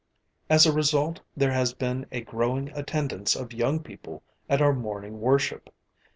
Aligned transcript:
As 0.49 0.65
a 0.65 0.73
result 0.73 1.21
there 1.37 1.51
has 1.51 1.75
been 1.75 2.07
a 2.11 2.21
growing 2.21 2.69
attendance 2.69 3.35
of 3.35 3.53
young 3.53 3.79
people 3.83 4.23
at 4.49 4.59
our 4.59 4.73
morning 4.73 5.19
worship. 5.21 5.69